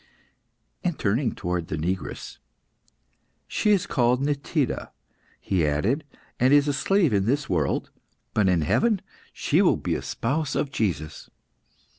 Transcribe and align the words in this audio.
And 0.83 0.97
turning 0.97 1.35
towards 1.35 1.67
the 1.67 1.77
negress 1.77 2.39
"She 3.47 3.69
is 3.69 3.85
called 3.85 4.19
Nitida," 4.19 4.89
he 5.39 5.63
added, 5.63 6.05
"and 6.39 6.51
is 6.51 6.67
a 6.67 6.73
slave 6.73 7.13
in 7.13 7.25
this 7.25 7.47
world, 7.47 7.91
but 8.33 8.49
in 8.49 8.61
heaven 8.61 9.01
she 9.31 9.61
will 9.61 9.77
be 9.77 9.93
a 9.93 10.01
spouse 10.01 10.55
of 10.55 10.71
Jesus." 10.71 11.29